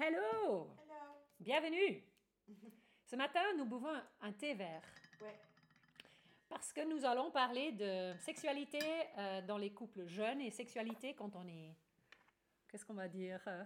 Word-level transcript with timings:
Hello! 0.00 0.70
Hello. 0.78 1.14
Bienvenue! 1.38 2.02
Ce 3.04 3.16
matin, 3.16 3.42
nous 3.56 3.64
buvons 3.66 3.92
un 4.22 4.32
thé 4.32 4.54
vert 4.54 4.82
Ouais. 5.20 5.38
parce 6.48 6.72
que 6.72 6.80
nous 6.82 7.04
allons 7.04 7.30
parler 7.30 7.72
de 7.72 8.14
sexualité 8.18 8.78
euh, 9.18 9.42
dans 9.42 9.58
les 9.58 9.72
couples 9.72 10.06
jeunes 10.06 10.40
et 10.40 10.50
sexualité 10.50 11.14
quand 11.14 11.34
on 11.36 11.46
est. 11.46 11.74
Qu'est-ce 12.68 12.84
qu'on 12.86 12.94
va 12.94 13.08
dire? 13.08 13.40
euh, 13.46 13.64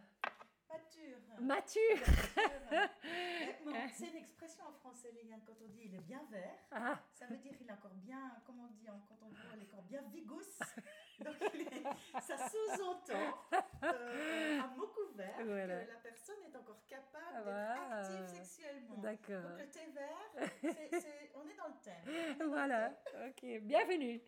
Mature. 0.71 1.39
mature! 1.41 2.07
C'est 3.95 4.09
une 4.09 4.17
expression 4.17 4.65
en 4.67 4.73
français, 4.73 5.13
Liliane, 5.13 5.41
quand 5.47 5.55
on 5.63 5.69
dit 5.69 5.83
il 5.85 5.95
est 5.95 6.01
bien 6.03 6.23
vert, 6.33 6.59
Ah, 6.73 6.99
ça 7.13 7.27
veut 7.27 7.37
dire 7.37 7.53
il 7.61 7.69
est 7.69 7.73
encore 7.73 7.95
bien, 7.95 8.33
comment 8.45 8.65
on 8.65 8.73
dit, 8.75 8.89
en- 8.91 8.99
quand 9.09 9.19
on 9.25 9.29
dit 9.29 9.37
il 9.57 9.63
est 9.63 9.67
encore 9.73 9.83
bien 9.83 10.03
vigous. 10.13 10.59
Donc 11.25 11.37
il 11.55 11.61
est- 11.61 12.21
ça 12.21 12.37
sous-entend, 12.49 13.39
euh, 13.85 14.61
à 14.61 14.67
mot 14.77 14.89
couvert, 14.89 15.37
Voilà. 15.45 15.85
que 15.85 15.91
la 15.93 15.97
personne 15.99 16.14
est 16.55 16.59
encore 16.59 16.85
capable 16.87 17.25
Ah, 17.29 17.35
d'être 17.35 17.45
voilà. 17.45 17.99
active 17.99 18.27
sexuellement. 18.37 18.97
d'accord. 18.99 19.43
Donc 19.43 19.59
le 19.59 19.69
thé 19.69 19.81
vert, 19.95 20.51
on 21.35 21.49
est 21.49 21.57
dans 21.57 21.69
le 21.69 21.81
thème. 21.83 21.95
On 22.07 22.11
est 22.11 22.35
dans 22.39 22.45
le 22.45 22.51
Voilà, 22.51 22.93
ok, 23.29 23.45
bienvenue. 23.63 24.21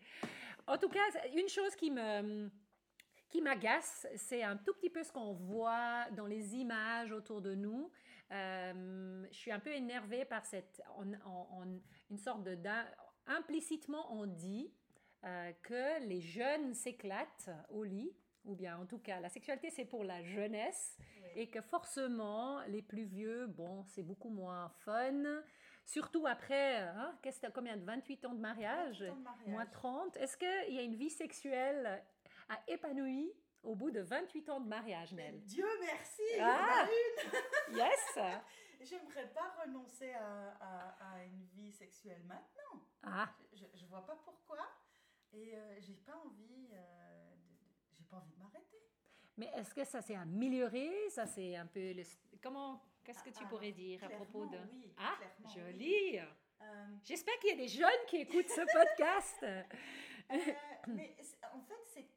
En 0.67 0.77
tout 0.77 0.89
cas, 0.89 0.99
une 1.33 1.47
chose 1.49 1.75
qui 1.75 1.91
me 1.91 2.49
qui 3.29 3.41
m'agace, 3.41 4.07
c'est 4.15 4.41
un 4.41 4.55
tout 4.55 4.73
petit 4.73 4.89
peu 4.89 5.03
ce 5.03 5.11
qu'on 5.11 5.33
voit 5.33 6.05
dans 6.11 6.25
les 6.27 6.55
images 6.55 7.11
autour 7.11 7.41
de 7.41 7.55
nous. 7.55 7.91
Euh, 8.31 9.25
je 9.29 9.35
suis 9.37 9.51
un 9.51 9.59
peu 9.59 9.71
énervée 9.73 10.23
par 10.23 10.45
cette, 10.45 10.81
on- 10.97 11.11
on- 11.25 11.47
on- 11.61 11.81
une 12.09 12.17
sorte 12.17 12.43
de, 12.43 12.57
implicitement 13.25 14.13
on 14.13 14.27
dit 14.27 14.73
euh, 15.25 15.51
que 15.61 15.99
les 16.07 16.21
jeunes 16.21 16.73
s'éclatent 16.73 17.49
au 17.69 17.83
lit, 17.83 18.13
ou 18.47 18.55
bien 18.55 18.77
en 18.77 18.85
tout 18.85 18.97
cas 18.99 19.19
la 19.19 19.29
sexualité 19.29 19.69
c'est 19.69 19.85
pour 19.85 20.03
la 20.03 20.23
jeunesse, 20.23 20.97
et 21.35 21.47
que 21.49 21.61
forcément, 21.61 22.61
les 22.67 22.81
plus 22.81 23.03
vieux, 23.03 23.45
bon, 23.47 23.83
c'est 23.83 24.01
beaucoup 24.01 24.29
moins 24.29 24.69
fun. 24.85 25.23
Surtout 25.85 26.25
après, 26.25 26.77
hein, 26.79 27.17
qu'est-ce 27.21 27.39
que 27.39 27.51
combien 27.51 27.77
de 27.77 27.83
28 27.85 28.25
ans 28.25 28.33
de 28.33 28.39
mariage? 28.39 29.01
28 29.03 29.09
ans 29.11 29.15
de 29.15 29.21
mariage. 29.23 29.47
Moins 29.47 29.65
30. 29.67 30.17
Est-ce 30.17 30.35
qu'il 30.37 30.73
y 30.75 30.79
a 30.79 30.81
une 30.81 30.95
vie 30.95 31.09
sexuelle 31.11 32.03
à 32.49 32.59
épanouie 32.67 33.31
au 33.63 33.75
bout 33.75 33.91
de 33.91 34.01
28 34.01 34.49
ans 34.49 34.59
de 34.59 34.67
mariage, 34.67 35.13
Nel? 35.13 35.39
Dieu 35.43 35.65
merci, 35.81 36.21
il 36.33 36.37
y 36.39 36.41
en 36.41 36.47
Ah. 36.47 36.85
a 36.85 36.85
une. 36.85 37.75
Yes 37.77 38.19
J'aimerais 38.81 39.27
pas 39.33 39.53
renoncer 39.63 40.13
à, 40.13 40.49
à- 40.59 41.13
à 41.15 41.23
une 41.23 41.43
vie 41.53 41.71
sexuelle 41.71 42.23
maintenant. 42.25 42.81
Ah, 43.03 43.29
Je, 43.53 43.65
je 43.75 43.85
vois 43.85 44.05
pas 44.05 44.15
pourquoi. 44.23 44.59
Et 45.33 45.55
euh, 45.55 45.75
j'ai 45.79 45.95
pas 45.95 46.15
envie 46.25 46.69
euh, 46.73 46.96
pas 48.09 48.17
envie 48.17 48.31
de 48.33 48.37
m'arrêter. 48.39 48.77
mais 49.37 49.47
est-ce 49.55 49.73
que 49.73 49.83
ça 49.83 50.01
s'est 50.01 50.15
amélioré? 50.15 50.91
Ça 51.09 51.25
c'est 51.25 51.55
un 51.55 51.65
peu... 51.67 51.93
Le... 51.93 52.03
Comment... 52.41 52.81
Qu'est-ce 53.03 53.23
que 53.23 53.29
tu 53.29 53.43
Ah, 53.45 53.47
pourrais 53.47 53.71
dire 53.71 54.03
à 54.03 54.09
propos 54.09 54.45
de... 54.47 54.57
oui, 54.73 54.93
ah, 54.97 55.17
joli 55.55 56.19
Euh, 56.19 56.87
J'espère 57.03 57.37
qu'il 57.39 57.51
y 57.51 57.53
a 57.53 57.55
des 57.55 57.67
jeunes 57.67 58.05
qui 58.07 58.17
écoutent 58.17 58.49
ce 58.49 58.61
podcast. 58.61 59.37
euh, 59.43 59.63
mais 60.87 61.15
en 61.53 61.61
fait, 61.61 61.83
c'est 61.85 62.09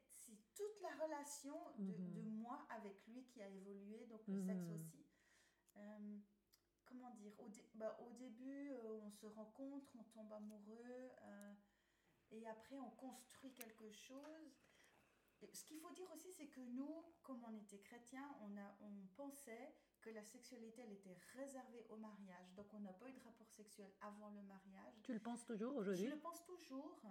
toute 0.55 0.81
la 0.81 0.93
relation 1.05 1.55
de, 1.77 1.93
Mhm. 1.93 2.13
de 2.13 2.21
moi 2.41 2.65
avec 2.69 2.95
lui 3.07 3.23
qui 3.25 3.41
a 3.41 3.47
évolué, 3.47 4.05
donc 4.07 4.21
le 4.27 4.37
sexe 4.41 4.65
Mhm. 4.67 4.73
aussi. 4.75 5.05
Euh, 5.77 6.17
comment 6.85 7.11
dire? 7.11 7.31
Au, 7.39 7.47
dé- 7.47 7.69
bah, 7.75 7.97
au 8.05 8.11
début, 8.13 8.73
on 9.05 9.09
se 9.09 9.25
rencontre, 9.27 9.87
on 9.97 10.03
tombe 10.11 10.33
amoureux, 10.33 11.11
et 12.31 12.45
après, 12.47 12.77
on 12.79 12.89
construit 12.91 13.53
quelque 13.53 13.91
chose. 13.91 14.60
Ce 15.53 15.65
qu'il 15.65 15.79
faut 15.79 15.91
dire 15.91 16.09
aussi, 16.11 16.31
c'est 16.33 16.47
que 16.47 16.61
nous, 16.61 17.03
comme 17.23 17.43
on 17.43 17.53
était 17.55 17.79
chrétiens, 17.79 18.35
on, 18.41 18.55
a, 18.57 18.77
on 18.81 19.05
pensait 19.15 19.73
que 20.01 20.09
la 20.09 20.23
sexualité, 20.23 20.81
elle 20.81 20.93
était 20.93 21.17
réservée 21.33 21.85
au 21.89 21.97
mariage. 21.97 22.53
Donc, 22.55 22.73
on 22.73 22.79
n'a 22.79 22.93
pas 22.93 23.07
eu 23.09 23.13
de 23.13 23.19
rapport 23.21 23.49
sexuel 23.49 23.91
avant 24.01 24.29
le 24.29 24.41
mariage. 24.43 24.93
Tu 25.03 25.13
le 25.13 25.19
penses 25.19 25.45
toujours 25.45 25.73
Je 25.73 25.79
aujourd'hui 25.79 26.07
le 26.07 26.19
pense 26.19 26.43
toujours. 26.45 27.01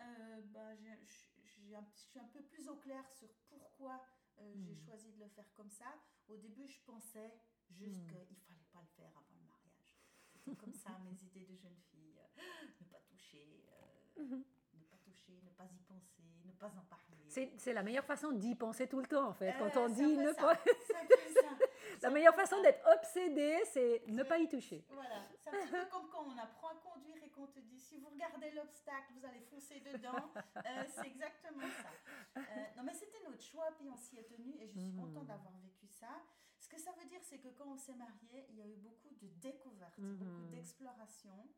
Euh, 0.00 0.42
bah, 0.52 0.74
j'ai 0.76 0.90
un- 0.90 0.98
je 1.04 1.98
suis 2.00 2.18
un 2.18 2.28
peu 2.28 2.42
plus 2.42 2.68
au 2.68 2.76
clair 2.76 3.08
sur 3.10 3.28
pourquoi 3.48 4.04
euh, 4.38 4.52
j'ai 4.56 4.74
Mhm. 4.74 4.80
choisi 4.84 5.10
de 5.12 5.18
le 5.18 5.28
faire 5.28 5.50
comme 5.54 5.70
ça. 5.70 5.86
Au 6.28 6.36
début, 6.36 6.66
je 6.68 6.78
pensais 6.82 7.32
juste 7.70 8.02
Mhm. 8.02 8.26
qu'il 8.26 8.36
fallait 8.40 8.66
pas 8.72 8.80
le 8.82 8.88
faire 8.88 9.16
avant 9.16 9.34
le 9.40 9.46
mariage. 9.46 9.96
C'était 10.26 10.54
comme 10.56 10.74
ça 10.74 10.98
mes 11.04 11.22
idées 11.24 11.46
de 11.46 11.56
jeune 11.56 11.78
fille. 11.90 12.18
Euh, 12.20 12.42
Ne 12.80 12.86
pas 12.86 13.00
toucher, 13.00 13.64
euh, 14.18 14.42
Mhm. 15.28 15.44
ne 15.44 15.50
pas 15.50 15.64
y 15.64 15.78
penser, 15.84 16.22
ne 16.44 16.52
pas 16.52 16.66
en 16.68 16.82
parler. 16.88 17.02
C'est 17.58 17.72
la 17.74 17.82
meilleure 17.82 18.04
façon 18.04 18.32
d'y 18.32 18.54
penser 18.54 18.88
tout 18.88 18.98
le 19.00 19.06
temps, 19.06 19.28
en 19.28 19.34
fait. 19.34 19.50
Euh, 19.50 19.58
Quand 19.70 19.80
on 19.82 19.88
dit 19.90 20.16
ne 20.16 20.32
pas... 20.32 20.56
La 22.02 22.10
meilleure 22.10 22.34
façon 22.34 22.60
d'être 22.62 22.86
obsédé, 22.94 23.58
c'est 23.72 24.02
ne 24.08 24.22
pas 24.22 24.38
y 24.38 24.48
toucher. 24.48 24.84
Voilà, 24.90 25.22
c'est 25.38 25.48
un 25.50 25.52
petit 25.62 25.68
peu 25.72 25.86
comme 25.86 26.08
quand 26.10 26.24
on 26.26 26.36
apprend 26.38 26.68
à 26.68 26.74
conduire 26.74 27.22
et 27.24 27.30
qu'on 27.30 27.46
te 27.46 27.58
dit 27.60 27.78
si 27.80 27.96
vous 27.98 28.08
regardez 28.08 28.50
l'obstacle, 28.52 29.12
vous 29.18 29.24
allez 29.24 29.40
foncer 29.40 29.80
dedans. 29.80 30.30
Euh, 30.66 30.84
c'est 30.94 31.06
exactement 31.06 31.66
ça. 31.82 32.40
Euh, 32.40 32.42
non, 32.76 32.82
mais 32.82 32.92
c'était 32.94 33.22
notre 33.24 33.42
choix, 33.42 33.68
puis 33.78 33.88
on 33.88 33.96
s'y 33.96 34.18
est 34.18 34.24
tenu 34.28 34.54
et 34.60 34.66
je 34.68 34.78
suis 34.78 34.90
Mhm. 34.92 35.00
contente 35.00 35.26
d'avoir 35.26 35.52
vécu 35.62 35.86
ça. 35.88 36.22
Ce 36.58 36.68
que 36.68 36.78
ça 36.78 36.92
veut 36.92 37.04
dire, 37.06 37.20
c'est 37.22 37.38
que 37.38 37.48
quand 37.48 37.66
on 37.68 37.76
s'est 37.76 37.94
mariés, 37.94 38.46
il 38.50 38.56
y 38.56 38.62
a 38.62 38.66
eu 38.66 38.76
beaucoup 38.76 39.14
de 39.14 39.28
découvertes, 39.40 39.98
beaucoup 40.00 40.46
d'exploration. 40.50 41.48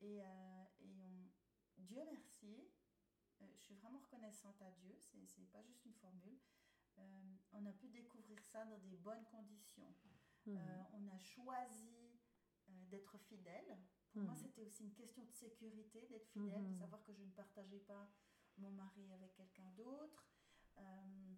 Et, 0.00 0.20
euh, 0.20 0.24
et 0.80 0.94
on- 1.00 1.30
Dieu 1.78 2.02
merci, 2.12 2.68
je 3.40 3.58
suis 3.62 3.74
vraiment 3.74 3.98
reconnaissante 3.98 4.60
à 4.62 4.70
Dieu, 4.72 4.96
c'est 5.00 5.50
pas 5.50 5.62
juste 5.62 5.84
une 5.84 5.94
formule. 5.94 6.38
Euh, 6.98 7.36
on 7.52 7.66
a 7.66 7.72
pu 7.72 7.88
découvrir 7.88 8.42
ça 8.44 8.64
dans 8.64 8.78
des 8.78 8.96
bonnes 8.96 9.24
conditions. 9.26 9.94
Mhm. 10.46 10.56
Euh, 10.58 10.82
on 10.94 11.06
a 11.08 11.18
choisi 11.18 12.18
euh, 12.68 12.84
d'être 12.86 13.18
fidèle. 13.18 13.78
Pour 14.12 14.22
moi, 14.22 14.32
Mhm. 14.34 14.40
c'était 14.40 14.62
aussi 14.62 14.84
une 14.84 14.94
question 14.94 15.24
de 15.24 15.32
sécurité, 15.32 16.06
d'être 16.06 16.28
fidèle, 16.30 16.62
Mhm. 16.62 16.72
de 16.72 16.78
savoir 16.78 17.02
que 17.04 17.12
je 17.12 17.22
ne 17.22 17.30
partageais 17.32 17.80
pas 17.80 18.08
mon 18.56 18.70
mari 18.70 19.12
avec 19.12 19.34
quelqu'un 19.34 19.70
d'autre. 19.72 20.26
Euh, 20.78 21.34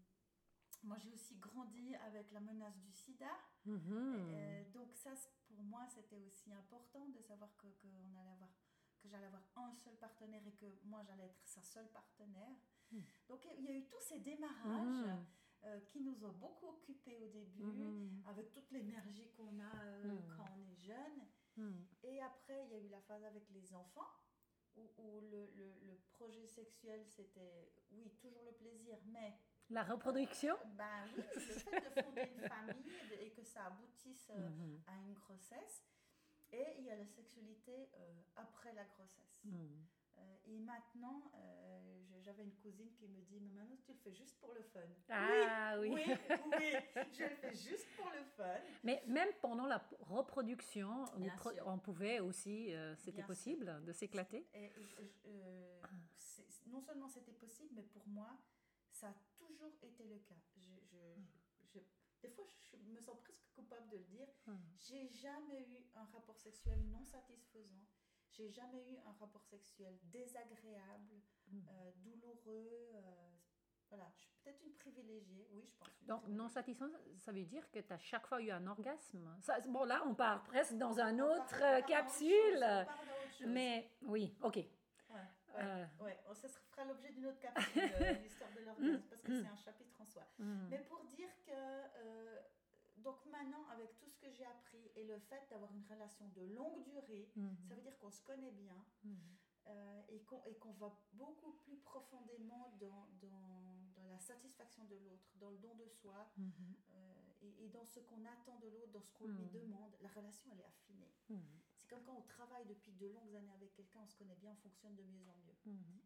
moi, 0.85 0.97
j'ai 0.99 1.11
aussi 1.11 1.35
grandi 1.37 1.95
avec 1.97 2.31
la 2.31 2.41
menace 2.41 2.79
du 2.79 2.93
sida. 2.93 3.31
Mhm. 3.65 4.31
Euh, 4.33 4.65
donc 4.71 4.95
ça, 4.95 5.13
pour 5.49 5.63
moi, 5.65 5.87
c'était 5.89 6.19
aussi 6.21 6.53
important 6.53 7.09
de 7.09 7.21
savoir 7.21 7.57
que, 7.57 7.67
que 7.67 7.89
on 7.89 8.15
allait 8.15 8.31
avoir, 8.31 8.51
que 8.99 9.09
j'allais 9.09 9.27
avoir 9.27 9.43
un 9.57 9.73
seul 9.73 9.97
partenaire 9.97 10.47
et 10.47 10.53
que 10.53 10.67
moi, 10.85 11.03
j'allais 11.05 11.25
être 11.27 11.41
sa 11.45 11.63
seule 11.63 11.89
partenaire. 11.89 12.57
Mhm. 12.93 13.03
Donc 13.29 13.47
il 13.59 13.65
y 13.65 13.69
a 13.69 13.73
eu 13.73 13.87
tous 13.87 14.01
ces 14.01 14.19
démarrages 14.21 15.07
Mhm. 15.07 15.27
euh, 15.65 15.81
qui 15.81 16.01
nous 16.01 16.25
ont 16.25 16.33
beaucoup 16.33 16.69
occupés 16.69 17.17
au 17.19 17.27
début 17.29 17.65
Mhm. 17.65 18.23
avec 18.27 18.53
toute 18.53 18.71
l'énergie 18.71 19.31
qu'on 19.37 19.59
a 19.61 19.83
euh, 19.85 20.19
quand 20.37 20.49
on 20.57 20.63
est 20.71 20.77
jeune. 20.77 21.27
Et 22.05 22.23
après, 22.23 22.65
il 22.67 22.71
y 22.71 22.75
a 22.77 22.79
eu 22.79 22.89
la 22.89 23.01
phase 23.01 23.25
avec 23.25 23.49
les 23.51 23.75
enfants, 23.75 24.09
où, 24.77 24.89
où 24.99 25.21
le, 25.23 25.47
le- 25.57 25.79
le 25.89 25.97
projet 26.13 26.47
sexuel, 26.47 27.05
c'était, 27.09 27.73
oui, 27.91 28.09
toujours 28.21 28.45
le 28.45 28.53
plaisir, 28.53 28.97
mais, 29.07 29.37
La 29.71 29.83
reproduction? 29.83 30.55
Ben 30.77 31.05
oui, 31.17 31.25
le 31.35 31.55
fait 31.59 31.81
de 31.81 32.03
fonder 32.03 32.31
une 32.33 32.41
famille 32.49 33.13
et, 33.21 33.33
que 33.33 33.43
ça 33.43 33.67
aboutisse 33.67 34.31
euh, 34.31 34.49
Mhm. 34.49 34.81
à 34.87 34.95
une 35.01 35.15
grossesse. 35.15 35.85
Et 36.53 36.65
il 36.79 36.85
y 36.85 36.91
a 36.91 36.97
la 36.97 37.07
sexualité 37.07 37.89
euh, 37.95 38.13
après 38.37 38.73
la 38.73 38.85
grossesse. 38.85 39.41
Mhm. 39.45 39.85
Euh, 40.19 40.37
et 40.47 40.59
maintenant, 40.59 41.31
euh, 41.35 42.03
j'avais 42.23 42.43
une 42.43 42.55
cousine 42.57 42.91
qui 42.95 43.07
me 43.07 43.21
dit, 43.23 43.39
mais 43.41 43.53
maintenant, 43.53 43.77
tu 43.77 43.93
le 43.93 43.99
fais 43.99 44.13
juste 44.13 44.37
pour 44.41 44.53
le 44.55 44.63
fun. 44.63 44.81
Ah 45.11 45.79
oui. 45.79 45.91
Oui, 45.95 46.03
oui, 46.07 46.73
je 47.13 47.23
le 47.25 47.37
fais 47.37 47.55
juste 47.55 47.87
pour 47.97 48.11
le 48.11 48.25
fun. 48.37 48.59
Mais 48.83 49.03
même 49.07 49.29
pendant 49.41 49.67
la 49.67 49.79
reproduction, 50.01 51.05
pro- 51.37 51.53
on 51.67 51.79
pouvait 51.79 52.19
aussi, 52.21 52.75
euh, 52.75 52.97
c'était 52.97 53.19
sûr. 53.21 53.27
possible 53.27 53.85
de 53.85 53.93
s'éclater? 53.93 54.47
C'est- 56.17 56.67
non 56.67 56.81
seulement 56.81 57.09
c'était 57.09 57.33
possible, 57.33 57.71
mais 57.75 57.83
pour 57.83 58.07
moi, 58.09 58.37
ça 58.91 59.09
a 59.09 59.15
toujours 59.37 59.73
été 59.83 60.05
le 60.05 60.19
cas. 60.19 60.35
Je, 60.57 60.73
je- 60.91 61.69
je- 61.75 61.81
des 62.23 62.29
fois, 62.31 62.45
je 62.47 62.77
me 62.91 63.01
sens 63.01 63.17
presque 63.23 63.48
coupable 63.59 63.89
de 63.91 63.97
le 63.99 64.05
dire. 64.05 64.29
Mhm. 64.47 64.59
J'ai 64.77 65.09
jamais 65.09 65.63
eu 65.63 65.79
un 65.95 66.05
rapport 66.05 66.37
sexuel 66.39 66.81
non 66.91 67.05
satisfaisant. 67.05 67.85
J'ai 68.31 68.49
jamais 68.51 68.85
eu 68.93 68.97
un 69.07 69.13
rapport 69.13 69.45
sexuel 69.45 69.99
désagréable, 70.05 71.21
Mhm. 71.49 71.65
euh, 71.71 71.93
douloureux. 71.97 72.91
euh, 72.95 73.31
voilà, 73.91 74.07
je 74.15 74.21
suis 74.21 74.31
peut-être 74.43 74.63
une 74.63 74.75
privilégiée. 74.75 75.49
Oui, 75.51 75.65
je 75.67 75.75
pense. 75.79 75.89
Donc, 76.07 76.27
non 76.29 76.49
satisfaisant, 76.49 76.93
ça 77.19 77.33
veut 77.33 77.45
dire 77.47 77.71
que 77.71 77.79
tu 77.79 77.91
as 77.93 77.99
chaque 77.99 78.27
fois 78.27 78.41
eu 78.43 78.51
un 78.51 78.67
orgasme 78.67 79.35
Ça, 79.41 79.61
Bon, 79.63 79.85
là, 79.85 80.03
on 80.07 80.15
part 80.15 80.43
presque 80.45 80.75
dans 80.77 80.99
un 81.01 81.15
On 81.15 81.17
part- 81.19 81.31
autre 81.39 81.55
on 81.57 81.61
part 81.61 81.73
euh, 81.75 81.81
capsule. 81.83 82.29
autre 82.37 82.53
chose, 82.53 82.83
on 82.83 82.85
part 82.85 83.05
dans 83.07 83.25
autre 83.25 83.35
chose. 83.39 83.47
Mais 83.47 83.91
oui, 84.03 84.37
ok. 84.43 84.57
Ouais, 84.57 84.67
ouais, 85.15 85.25
Euh. 85.57 85.87
ouais. 86.01 86.19
Oh, 86.29 86.35
ça 86.35 86.49
fera 86.49 86.85
l'objet 86.85 87.11
d'une 87.13 87.27
autre 87.27 87.39
capsule, 87.41 87.65
l'histoire 88.23 88.53
de 88.53 88.61
l'orgasme, 88.61 89.03
parce 89.09 89.23
que 89.23 89.41
c'est 89.41 89.49
un 89.49 89.57
chapitre 89.57 89.99
en 90.03 90.05
soi. 90.05 90.27
Mais 90.39 90.81
pour 90.81 91.03
dire 91.07 91.31
que, 91.47 91.51
euh, 91.55 92.43
donc 93.09 93.25
maintenant, 93.27 93.65
avec 93.71 93.97
tout 93.97 94.07
ce 94.07 94.19
que 94.19 94.31
j'ai 94.31 94.45
appris 94.45 94.91
et 94.95 95.05
le 95.05 95.19
fait 95.19 95.43
d'avoir 95.49 95.73
une 95.73 95.85
relation 95.87 96.29
de 96.29 96.43
longue 96.43 96.83
durée, 96.85 97.33
Mhm. 97.37 97.57
ça 97.67 97.75
veut 97.75 97.81
dire 97.81 97.97
qu'on 97.99 98.11
se 98.11 98.23
connaît 98.23 98.53
bien 98.53 98.85
Mhm. 99.03 99.37
euh, 99.69 100.03
et 100.11 100.21
qu'on 100.59 100.73
va 100.73 100.91
beaucoup 101.13 101.53
plus 101.65 101.79
profondément 101.79 102.77
dans, 102.79 103.09
dans, 103.21 103.79
dans 103.97 104.05
la 104.09 104.19
satisfaction 104.19 104.85
de 104.85 104.97
l'autre, 104.97 105.31
dans 105.37 105.51
le 105.51 105.57
don 105.59 105.75
de 105.77 105.87
soi 105.87 106.31
Mhm. 106.37 106.77
euh, 106.91 107.33
et, 107.41 107.65
et 107.65 107.69
dans 107.71 107.85
ce 107.87 108.01
qu'on 108.01 108.23
attend 108.27 108.57
de 108.59 108.69
l'autre, 108.69 108.93
dans 108.93 109.03
ce 109.03 109.13
qu'on 109.13 109.27
lui 109.29 109.49
demande, 109.49 109.97
la 110.03 110.09
relation, 110.11 110.51
elle 110.53 110.61
est 110.61 110.67
affinée. 110.67 111.11
C'est 111.77 111.89
comme 111.89 112.05
quand 112.05 112.17
on 112.19 112.23
travaille 112.23 112.67
depuis 112.67 112.93
de 112.93 113.07
longues 113.07 113.35
années 113.35 113.53
avec 113.53 113.73
quelqu'un, 113.73 114.01
on 114.03 114.07
se 114.07 114.17
connaît 114.17 114.37
bien, 114.37 114.53
on 114.53 114.57
fonctionne 114.57 114.95
de 114.97 115.05
mieux 115.05 115.27
en 115.29 115.37
mieux. 115.47 115.57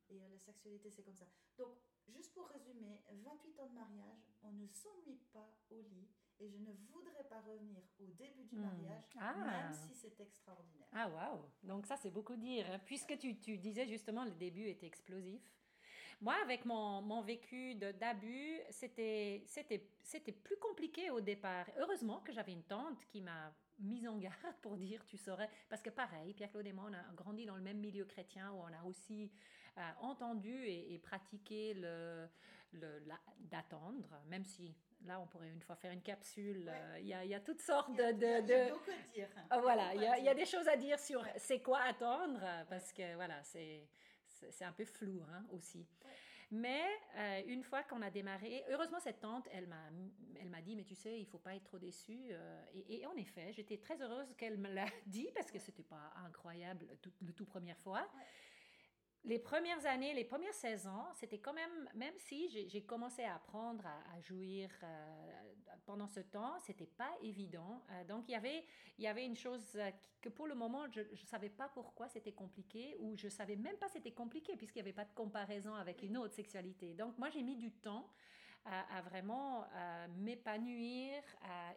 Et 0.08 0.22
euh, 0.22 0.28
la 0.28 0.38
sexualité, 0.38 0.90
c'est 0.90 1.02
comme 1.02 1.16
ça. 1.16 1.26
Donc, 1.56 1.74
juste 2.06 2.32
pour 2.34 2.46
résumer, 2.48 3.00
28 3.10 3.58
ans 3.60 3.66
de 3.66 3.74
mariage, 3.74 4.20
on 4.42 4.52
ne 4.52 4.66
s'ennuie 4.66 5.20
pas 5.32 5.50
au 5.70 5.80
lit. 5.82 6.08
Et 6.42 6.48
je 6.50 6.56
ne 6.56 6.72
voudrais 6.92 7.22
pas 7.30 7.40
revenir 7.40 7.80
au 8.00 8.06
début 8.18 8.44
du 8.44 8.56
Hmm. 8.56 8.62
mariage, 8.62 9.04
Ah. 9.16 9.32
même 9.32 9.72
si 9.72 9.94
c'est 9.94 10.18
extraordinaire. 10.20 10.88
Ah 10.92 11.08
waouh 11.08 11.40
Donc 11.62 11.86
ça 11.86 11.96
c'est 11.96 12.10
beaucoup 12.10 12.34
dire. 12.36 12.66
hein. 12.68 12.80
Puisque 12.84 13.16
tu, 13.16 13.38
tu 13.38 13.56
disais 13.58 13.86
justement 13.86 14.24
le 14.24 14.32
début 14.32 14.66
était 14.66 14.86
explosif. 14.88 15.40
Moi 16.20 16.34
avec 16.42 16.64
mon, 16.64 17.00
mon 17.02 17.20
vécu 17.22 17.74
d'abus, 17.76 18.60
c'était 18.70 19.44
plus 20.44 20.56
compliqué 20.58 21.10
au 21.10 21.20
départ. 21.20 21.66
Heureusement 21.78 22.20
que 22.20 22.32
j'avais 22.32 22.52
une 22.52 22.64
tante 22.64 23.04
qui 23.06 23.20
m'a 23.20 23.52
mise 23.78 24.06
en 24.08 24.18
garde 24.18 24.56
pour 24.62 24.76
dire 24.76 25.04
tu 25.06 25.16
saurais 25.16 25.48
parce 25.68 25.82
que 25.82 25.90
pareil 25.90 26.34
Pierre-Claude 26.34 26.66
et 26.66 26.72
moi 26.72 26.86
on 26.88 26.92
a 26.94 27.02
grandi 27.14 27.46
dans 27.46 27.56
le 27.56 27.62
même 27.62 27.78
milieu 27.78 28.04
chrétien 28.04 28.52
où 28.52 28.56
on 28.56 28.72
a 28.72 28.82
aussi 28.84 29.30
euh, 29.78 29.90
entendu 30.00 30.52
et, 30.54 30.94
et 30.94 30.98
pratiqué 30.98 31.74
le, 31.74 32.28
le 32.72 33.02
d'attendre 33.40 34.08
même 34.28 34.44
si 34.44 34.72
là 35.06 35.20
on 35.20 35.26
pourrait 35.26 35.48
une 35.50 35.60
fois 35.60 35.76
faire 35.76 35.92
une 35.92 36.02
capsule 36.02 36.68
Ouais. 36.68 36.72
euh, 36.74 36.98
il 37.00 37.06
y, 37.06 37.14
a, 37.14 37.24
il 37.24 37.30
y 37.30 37.34
a 37.34 37.40
toutes 37.40 37.60
sortes 37.60 37.88
Il 37.92 37.98
y 37.98 38.02
a- 38.02 38.12
de, 38.12 38.18
il 38.26 38.30
y 38.30 38.34
a- 38.34 38.40
de- 38.42 38.46
il 38.52 38.56
y 38.56 38.62
a 38.62 38.70
beaucoup 38.72 38.90
à 38.90 39.12
dire. 39.14 39.28
ah, 39.50 39.58
voilà, 39.60 39.94
il 39.94 40.02
y, 40.02 40.06
a, 40.06 40.18
il 40.18 40.24
y 40.24 40.28
a 40.28 40.34
des 40.34 40.46
choses 40.46 40.68
à 40.68 40.76
dire 40.76 40.98
sur 40.98 41.24
c'est 41.36 41.60
quoi 41.60 41.80
attendre, 41.80 42.40
parce 42.68 42.92
que 42.92 43.14
voilà, 43.14 43.42
c'est 43.42 43.88
c'est 44.26 44.50
c'est 44.50 44.64
un 44.64 44.72
peu 44.72 44.84
flou 44.84 45.22
hein, 45.30 45.44
aussi. 45.50 45.86
Ouais. 46.04 46.10
Mais 46.54 46.82
euh, 47.16 47.42
une 47.46 47.62
fois 47.62 47.82
qu'on 47.84 48.02
a 48.02 48.10
démarré, 48.10 48.62
heureusement 48.68 49.00
cette 49.00 49.20
tante, 49.20 49.48
elle 49.52 49.66
m'a 49.66 49.88
elle 50.40 50.50
m'a 50.50 50.60
dit, 50.60 50.76
mais 50.76 50.84
tu 50.84 50.94
sais, 50.94 51.18
il 51.18 51.24
faut 51.26 51.38
pas 51.38 51.54
être 51.54 51.64
trop 51.64 51.78
déçu. 51.78 52.18
euh, 52.30 52.64
et, 52.74 53.00
et 53.00 53.06
en 53.06 53.14
effet, 53.16 53.52
j'étais 53.52 53.78
très 53.78 54.00
heureuse 54.02 54.34
qu'elle 54.36 54.58
me 54.58 54.68
l'a 54.68 54.84
dit, 55.06 55.30
parce 55.34 55.50
que 55.50 55.58
c'était 55.58 55.84
pas 55.84 56.12
incroyable 56.26 56.86
tout, 57.00 57.12
le 57.22 57.32
tout 57.32 57.46
première 57.46 57.78
fois. 57.78 58.00
Ouais. 58.00 58.24
Les 59.24 59.38
premières 59.38 59.86
années, 59.86 60.14
les 60.14 60.24
premières 60.24 60.52
16 60.52 60.88
ans, 60.88 61.06
c'était 61.14 61.38
quand 61.38 61.52
même, 61.52 61.88
même 61.94 62.14
si 62.18 62.48
j'ai 62.48 62.82
commencé 62.82 63.22
à 63.22 63.36
apprendre 63.36 63.86
à, 63.86 64.20
jouir 64.20 64.68
euh, 64.82 65.52
pendant 65.86 66.08
ce 66.08 66.18
temps, 66.18 66.58
c'était 66.58 66.88
pas 66.88 67.12
évident. 67.22 67.84
Euh, 67.92 68.04
donc 68.04 68.24
il 68.26 68.32
y 68.32 68.34
avait, 68.34 68.64
il 68.98 69.04
y 69.04 69.06
avait 69.06 69.24
une 69.24 69.36
chose 69.36 69.78
que 70.20 70.28
pour 70.28 70.48
le 70.48 70.56
moment, 70.56 70.90
je 70.90 71.02
ne 71.02 71.26
savais 71.26 71.50
pas 71.50 71.68
pourquoi 71.68 72.08
c'était 72.08 72.32
compliqué 72.32 72.96
ou 72.98 73.16
je 73.16 73.28
savais 73.28 73.54
même 73.54 73.76
pas 73.76 73.88
c'était 73.88 74.10
compliqué 74.10 74.56
puisqu'il 74.56 74.78
n'y 74.78 74.88
avait 74.88 74.92
pas 74.92 75.04
de 75.04 75.14
comparaison 75.14 75.74
avec 75.74 76.02
une 76.02 76.16
autre 76.16 76.34
sexualité. 76.34 76.94
Donc 76.94 77.16
moi, 77.16 77.30
j'ai 77.30 77.44
mis 77.44 77.56
du 77.56 77.70
temps 77.70 78.10
à, 78.64 79.02
vraiment 79.02 79.64
euh, 79.74 80.06
m'épanouir. 80.16 81.22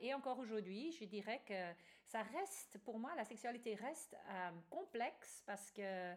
et 0.01 0.13
encore 0.15 0.39
aujourd'hui, 0.39 0.91
je 0.91 1.05
dirais 1.05 1.41
que 1.47 1.73
ça 2.03 2.23
reste, 2.23 2.79
pour 2.79 2.97
moi, 2.97 3.11
la 3.15 3.25
sexualité 3.25 3.75
reste 3.75 4.15
complexe 4.69 5.43
parce 5.45 5.71
que 5.71 6.15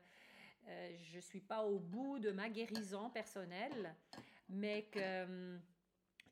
euh, 0.68 0.96
je 1.10 1.16
ne 1.16 1.20
suis 1.22 1.40
pas 1.40 1.64
au 1.64 1.78
bout 1.78 2.18
de 2.18 2.30
ma 2.30 2.48
guérison 2.48 3.10
personnelle, 3.10 3.94
mais 4.48 4.82
que 4.84 5.58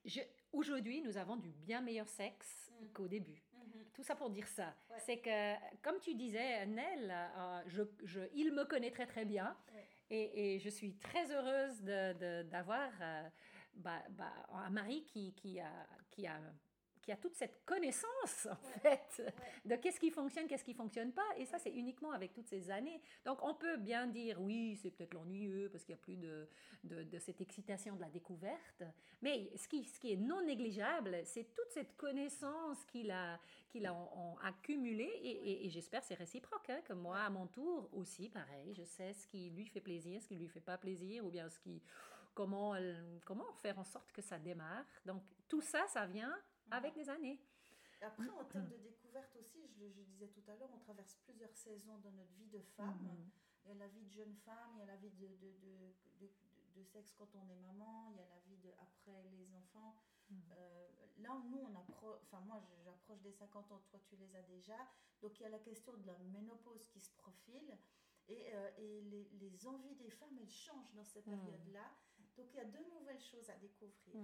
je- 0.04 0.20
aujourd'hui, 0.52 1.00
nous 1.02 1.16
avons 1.16 1.36
du 1.36 1.50
bien 1.50 1.80
meilleur 1.80 2.08
sexe 2.08 2.70
Mm. 2.80 2.86
qu'au 2.92 3.08
début. 3.08 3.42
Mhm. 3.54 3.84
Tout 3.94 4.02
ça 4.02 4.14
pour 4.14 4.30
dire 4.30 4.46
ça. 4.48 4.74
Ouais. 4.90 4.98
C'est 4.98 5.18
que, 5.18 5.76
comme 5.82 5.98
tu 6.00 6.14
disais, 6.14 6.66
Nel, 6.66 7.10
euh, 7.10 7.62
je, 7.66 7.82
je- 8.04 8.28
il 8.34 8.52
me 8.52 8.64
connaît 8.64 8.90
très 8.90 9.06
très 9.06 9.24
bien. 9.24 9.56
Ouais. 9.74 9.86
Et, 10.10 10.54
et 10.54 10.58
je 10.58 10.68
suis 10.68 10.94
très 10.98 11.32
heureuse 11.32 11.82
de- 11.82 12.12
de- 12.12 12.42
d'avoir 12.48 12.90
euh, 13.00 13.28
bah, 13.74 14.02
bah, 14.10 14.32
un 14.52 14.70
mari 14.70 15.04
qui, 15.04 15.32
qui, 15.34 15.58
a, 15.60 15.70
qui, 16.10 16.26
a, 16.26 16.38
qui 17.06 17.12
a 17.12 17.16
toute 17.16 17.36
cette 17.36 17.64
connaissance, 17.64 18.46
en 18.50 18.66
Ouais. 18.66 18.80
fait, 18.82 19.22
Ouais. 19.22 19.32
de 19.64 19.76
qu'est-ce 19.76 20.00
qui 20.00 20.10
fonctionne, 20.10 20.48
qu'est-ce 20.48 20.64
qui 20.64 20.74
fonctionne 20.74 21.12
pas. 21.12 21.28
Et 21.36 21.44
ça, 21.46 21.56
c'est 21.60 21.70
uniquement 21.70 22.10
avec 22.10 22.32
toutes 22.32 22.48
ces 22.48 22.68
années. 22.68 23.00
Donc, 23.24 23.38
on 23.44 23.54
peut 23.54 23.76
bien 23.76 24.08
dire, 24.08 24.40
oui, 24.42 24.76
c'est 24.82 24.90
peut-être 24.90 25.14
l'ennuyeux 25.14 25.68
parce 25.70 25.84
qu'il 25.84 25.94
n'y 25.94 26.00
a 26.00 26.02
plus 26.02 26.16
de, 26.16 26.48
de, 26.82 27.04
de 27.04 27.18
cette 27.20 27.40
excitation 27.40 27.94
de 27.94 28.00
la 28.00 28.10
découverte. 28.10 28.82
Mais 29.22 29.52
ce 29.56 29.68
qui, 29.68 29.84
ce 29.84 30.00
qui 30.00 30.12
est 30.14 30.16
non 30.16 30.42
négligeable, 30.42 31.20
c'est 31.24 31.54
toute 31.54 31.70
cette 31.70 31.96
connaissance 31.96 32.84
qu'il 32.86 33.12
a, 33.12 33.38
qu'il 33.68 33.86
a 33.86 33.94
en- 33.94 34.10
en 34.12 34.36
accumulée. 34.42 35.12
Et, 35.22 35.30
et- 35.30 35.66
et 35.66 35.70
j'espère 35.70 36.00
que 36.00 36.08
c'est 36.08 36.14
réciproque, 36.14 36.68
hein, 36.70 36.80
que 36.84 36.92
moi, 36.92 37.20
à 37.20 37.30
mon 37.30 37.46
tour, 37.46 37.88
aussi, 37.92 38.28
pareil, 38.28 38.74
je 38.74 38.82
sais 38.82 39.12
ce 39.12 39.28
qui 39.28 39.50
lui 39.50 39.66
fait 39.66 39.80
plaisir, 39.80 40.20
ce 40.20 40.26
qui 40.26 40.34
lui 40.34 40.48
fait 40.48 40.60
pas 40.60 40.76
plaisir, 40.76 41.24
ou 41.24 41.30
bien 41.30 41.48
ce 41.48 41.60
qui, 41.60 41.80
comment, 42.34 42.74
comment 43.24 43.52
faire 43.52 43.78
en 43.78 43.84
sorte 43.84 44.10
que 44.10 44.22
ça 44.22 44.40
démarre. 44.40 44.84
Donc, 45.04 45.22
tout 45.48 45.60
ça, 45.60 45.86
ça 45.86 46.04
vient 46.06 46.36
avec 46.70 46.94
des 46.94 47.08
années. 47.08 47.40
Après, 48.02 48.28
en 48.28 48.44
termes 48.44 48.68
de 48.68 48.76
découverte 48.90 49.34
aussi, 49.36 49.66
je 49.68 49.78
le 49.80 49.90
je 49.90 50.02
disais 50.02 50.28
tout 50.28 50.42
à 50.48 50.54
l'heure, 50.56 50.70
on 50.74 50.78
traverse 50.78 51.14
plusieurs 51.24 51.54
saisons 51.54 51.98
dans 51.98 52.12
notre 52.12 52.32
vie 52.34 52.46
de 52.48 52.60
femme. 52.60 52.98
Mhm. 53.02 53.30
Il 53.64 53.68
y 53.68 53.72
a 53.72 53.74
la 53.74 53.88
vie 53.88 54.02
de 54.02 54.10
jeune 54.10 54.34
femme, 54.44 54.70
il 54.74 54.80
y 54.80 54.82
a 54.82 54.86
la 54.86 54.96
vie 54.96 55.10
de, 55.10 55.26
de, 55.26 55.52
de, 56.74 56.84
sexe 56.84 57.12
quand 57.14 57.34
on 57.34 57.48
est 57.48 57.56
maman, 57.56 58.10
il 58.12 58.16
y 58.18 58.20
a 58.20 58.28
la 58.28 58.38
vie 58.40 58.58
de 58.58 58.70
après 58.80 59.22
les 59.32 59.52
enfants. 59.54 59.96
Mhm. 60.30 60.42
Euh, 60.52 60.88
là, 61.18 61.42
nous, 61.50 61.58
on 61.58 61.74
approche, 61.74 62.20
enfin 62.22 62.40
moi, 62.40 62.62
j'approche 62.84 63.20
des 63.22 63.32
50 63.32 63.72
ans, 63.72 63.82
toi, 63.90 63.98
tu 64.04 64.16
les 64.16 64.36
as 64.36 64.42
déjà. 64.42 64.76
Donc, 65.20 65.40
il 65.40 65.42
y 65.44 65.46
a 65.46 65.48
la 65.48 65.58
question 65.58 65.92
de 65.96 66.06
la 66.06 66.16
ménopause 66.18 66.86
qui 66.88 67.00
se 67.00 67.10
profile. 67.12 67.76
Et, 68.28 68.52
euh, 68.54 68.70
et 68.76 69.00
les, 69.02 69.30
les 69.38 69.66
envies 69.66 69.94
des 69.94 70.10
femmes, 70.10 70.36
elles 70.40 70.50
changent 70.50 70.92
dans 70.94 71.04
cette 71.04 71.26
Mhm. 71.26 71.38
période-là. 71.38 71.94
Donc, 72.36 72.52
il 72.52 72.56
y 72.56 72.60
a 72.60 72.64
de 72.64 72.78
nouvelles 72.90 73.20
choses 73.20 73.48
à 73.50 73.56
découvrir. 73.56 74.14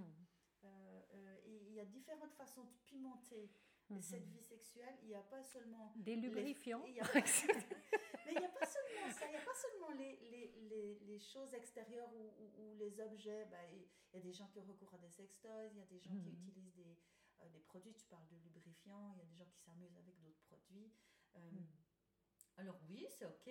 Euh, 0.64 1.02
euh, 1.14 1.36
et 1.44 1.56
il 1.68 1.74
y 1.74 1.80
a 1.80 1.84
différentes 1.84 2.34
façons 2.34 2.64
de 2.64 2.72
pimenter 2.84 3.50
Mhm. 3.90 4.00
cette 4.00 4.26
vie 4.28 4.42
sexuelle. 4.42 4.96
Il 5.02 5.08
n'y 5.08 5.14
a 5.16 5.22
pas 5.22 5.42
seulement 5.42 5.92
Des 5.96 6.14
les- 6.16 6.22
lubrifiants. 6.22 6.84
il 6.86 6.94
y 6.94 7.00
a- 7.00 7.02
Mais 8.26 8.32
il 8.34 8.38
n'y 8.38 8.44
a 8.46 8.48
pas 8.48 8.64
seulement 8.66 9.10
ça, 9.10 9.26
il 9.26 9.30
n'y 9.30 9.36
a 9.36 9.40
pas 9.44 9.54
seulement 9.54 9.90
les, 9.90 10.16
les, 10.30 10.52
les, 10.68 10.98
les 11.00 11.18
choses 11.18 11.52
extérieures 11.54 12.10
ou, 12.14 12.32
ou- 12.42 12.62
ou 12.70 12.74
les 12.76 13.00
objets. 13.00 13.44
Bah, 13.46 13.58
Il 13.72 13.82
y 14.14 14.18
a 14.18 14.20
des 14.20 14.32
gens 14.32 14.46
qui 14.48 14.58
ont 14.60 14.64
recours 14.64 14.94
à 14.94 14.98
des 14.98 15.10
sextoys, 15.10 15.68
il 15.72 15.78
y 15.78 15.82
a 15.82 15.86
des 15.86 15.98
gens 15.98 16.14
qui 16.22 16.30
Mhm. 16.30 16.46
utilisent 16.48 16.74
des, 16.74 16.96
euh, 17.40 17.48
des 17.48 17.60
produits, 17.60 17.92
tu 17.94 18.06
parles 18.06 18.26
de 18.28 18.36
lubrifiants, 18.36 19.12
il 19.14 19.18
y 19.18 19.22
a 19.22 19.24
des 19.24 19.34
gens 19.34 19.46
qui 19.50 19.58
s'amusent 19.58 19.96
avec 19.96 20.18
d'autres 20.20 20.40
produits. 20.42 20.92
Euh, 21.36 21.50
Mhm. 21.50 21.66
Alors 22.58 22.78
oui, 22.88 23.06
c'est 23.10 23.24
ok, 23.26 23.50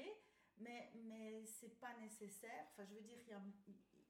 mais, 0.58 0.92
mais 0.96 1.44
c'est 1.46 1.78
pas 1.80 1.94
nécessaire. 1.98 2.68
Enfin, 2.72 2.86
je 2.86 2.94
veux 2.96 3.02
dire, 3.02 3.18
il 3.20 3.28
y 3.28 3.34
a, 3.34 3.42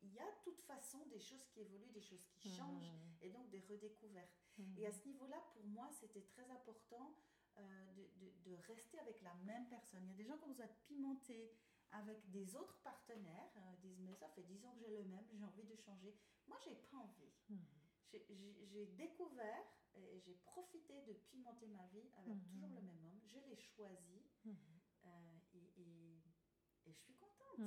il 0.01 0.13
y 0.13 0.19
a 0.19 0.25
de 0.25 0.39
toute 0.43 0.59
façon 0.61 1.05
des 1.07 1.19
choses 1.19 1.43
qui 1.49 1.59
évoluent, 1.61 1.91
des 1.91 2.01
choses 2.01 2.25
qui 2.25 2.49
changent, 2.57 2.91
Mhm. 2.91 3.15
et 3.21 3.29
donc 3.29 3.49
des 3.49 3.61
redécouvertes. 3.61 4.35
Et 4.77 4.85
à 4.87 4.91
ce 4.91 5.05
niveau-là, 5.07 5.39
pour 5.53 5.63
moi, 5.65 5.89
c'était 5.91 6.23
très 6.23 6.49
important 6.49 7.15
euh, 7.57 7.91
de, 7.93 8.07
de- 8.21 8.33
de 8.45 8.55
rester 8.67 8.97
avec 8.99 9.21
la 9.21 9.33
même 9.35 9.67
personne. 9.67 10.03
Il 10.05 10.11
y 10.11 10.13
a 10.13 10.15
des 10.15 10.23
gens 10.23 10.37
qui 10.37 10.45
ont 10.45 10.47
besoin 10.47 10.67
de 10.67 10.73
pimenter 10.87 11.51
avec 11.91 12.29
des 12.31 12.55
autres 12.55 12.79
partenaires, 12.81 13.51
euh, 13.57 13.75
disent 13.81 13.99
mais 13.99 14.15
ça 14.15 14.29
fait 14.29 14.43
10 14.43 14.65
ans 14.65 14.71
que 14.73 14.79
j'ai 14.79 14.89
le 14.89 15.03
même, 15.03 15.27
j'ai 15.33 15.43
envie 15.43 15.65
de 15.65 15.75
changer. 15.75 16.15
Moi, 16.47 16.57
j'ai 16.63 16.75
pas 16.75 16.97
envie. 16.97 17.29
J'ai- 18.13 18.85
découvert 18.95 19.65
et 19.95 20.19
j'ai 20.21 20.35
profité 20.35 21.01
de 21.01 21.13
pimenter 21.13 21.67
ma 21.67 21.85
vie 21.87 22.09
avec 22.15 22.41
toujours 22.43 22.69
le 22.69 22.81
même 22.81 23.05
homme. 23.05 23.19
Je 23.25 23.39
l'ai 23.39 23.55
choisi 23.57 24.23
euh, 25.05 25.39
et, 25.53 25.81
et- 25.81 26.23
et 26.85 26.93
je 26.93 26.99
suis 26.99 27.15
contente. 27.15 27.59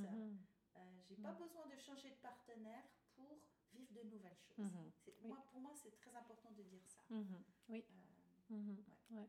Euh, 0.77 0.81
j'ai 1.09 1.17
pas 1.17 1.33
Mhm. 1.33 1.39
besoin 1.39 1.67
de 1.67 1.77
changer 1.77 2.11
de 2.11 2.17
partenaire 2.17 2.85
pour 3.15 3.39
vivre 3.73 3.93
de 3.93 4.03
nouvelles 4.03 4.39
choses. 4.39 4.59
Mhm. 4.59 4.91
Oui. 5.07 5.29
moi, 5.29 5.45
pour 5.51 5.61
moi, 5.61 5.73
c'est 5.75 5.95
très 5.97 6.15
important 6.17 6.51
de 6.53 6.63
dire 6.63 6.83
ça. 6.87 7.01
Mhm. 7.11 7.43
Oui. 7.69 7.85
Euh, 7.91 8.55
Mhm. 8.55 8.85
Ouais. 9.11 9.29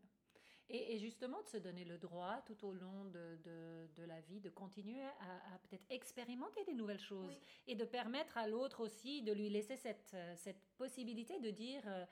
Et, 0.68 0.96
et 0.96 0.98
justement, 1.00 1.42
de 1.44 1.48
se 1.48 1.58
donner 1.58 1.86
le 1.86 1.98
droit 2.00 2.42
tout 2.48 2.66
au 2.66 2.74
long 2.74 3.06
de, 3.06 3.38
de, 3.44 3.88
de 3.96 4.04
la 4.04 4.20
vie 4.22 4.40
de 4.42 4.50
continuer 4.50 5.04
à, 5.04 5.54
à 5.54 5.60
peut-être 5.60 5.86
expérimenter 5.90 6.64
des 6.66 6.74
nouvelles 6.74 7.00
choses 7.00 7.30
Oui. 7.30 7.40
et 7.68 7.76
de 7.76 7.86
permettre 7.86 8.36
à 8.38 8.48
l'autre 8.48 8.82
aussi 8.84 9.22
de 9.22 9.32
lui 9.32 9.50
laisser 9.50 9.78
cette, 9.78 10.12
euh, 10.16 10.36
cette 10.36 10.66
possibilité 10.78 11.40
de 11.40 11.52
dire 11.52 11.84
euh, 11.88 12.06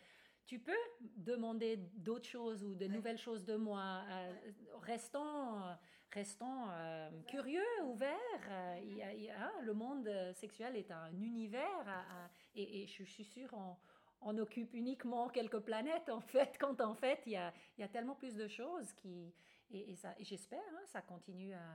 tu 0.45 0.59
peux 0.59 0.77
demander 1.17 1.77
d'autres 1.77 2.27
choses 2.29 2.63
ou 2.63 2.75
de 2.75 2.85
Ouais. 2.85 2.91
nouvelles 2.91 3.17
choses 3.17 3.43
de 3.43 3.55
moi. 3.55 4.03
euh, 4.09 4.51
Restons, 4.81 5.59
euh, 5.63 5.73
restons 6.13 6.70
euh, 6.70 7.10
curieux, 7.27 7.63
ouverts. 7.86 8.17
euh, 8.50 8.79
il 8.84 8.98
y 8.98 9.01
a- 9.03 9.13
il 9.13 9.24
y 9.24 9.29
a- 9.29 9.46
hein, 9.46 9.51
le 9.62 9.74
monde 9.74 10.08
euh, 10.08 10.34
sexuel 10.34 10.75
est 10.75 10.91
un 10.91 11.12
univers 11.13 11.88
à- 11.88 12.01
à- 12.25 12.29
et, 12.55 12.84
et 12.84 12.88
je 12.88 13.03
suis 13.03 13.24
sûre 13.25 13.50
on, 13.53 13.75
on 14.22 14.38
occupe 14.38 14.74
uniquement 14.74 15.27
quelques 15.29 15.60
planètes 15.60 16.10
en 16.10 16.22
fait, 16.22 16.58
quand 16.60 16.82
en 16.82 16.93
fait 16.96 17.22
il 17.25 17.34
y 17.34 17.38
a, 17.38 17.53
il 17.77 17.82
y 17.82 17.84
a 17.84 17.88
tellement 17.89 18.15
plus 18.15 18.36
de 18.36 18.48
choses 18.48 18.93
qui 18.93 19.34
et, 19.72 19.91
et 19.91 19.96
ça 19.96 20.13
j'espère 20.20 20.60
hein, 20.75 20.82
ça 20.86 21.01
continue 21.01 21.53
à. 21.53 21.65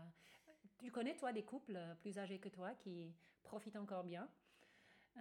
Tu 0.78 0.90
connais 0.92 1.16
toi 1.16 1.33
des 1.33 1.45
couples 1.45 1.78
plus 2.00 2.18
âgés 2.18 2.38
que 2.38 2.49
toi 2.49 2.73
qui 2.75 3.12
profitent 3.42 3.76
encore 3.76 4.04
bien? 4.04 4.28